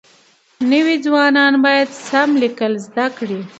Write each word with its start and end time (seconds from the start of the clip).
نوي 0.71 0.95
ځوانان 1.05 1.53
بايد 1.63 1.89
سم 2.07 2.29
ليکل 2.41 2.71
زده 2.85 3.05
کړي. 3.17 3.39